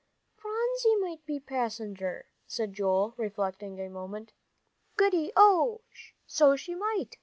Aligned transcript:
"Phronsie 0.35 0.95
might 0.95 1.23
be 1.27 1.39
passenger," 1.39 2.25
said 2.47 2.73
David, 2.73 3.11
reflecting 3.17 3.79
a 3.79 3.87
moment. 3.87 4.33
"Goody, 4.97 5.31
oh, 5.35 5.81
so 6.25 6.55
she 6.55 6.73
might!" 6.73 7.17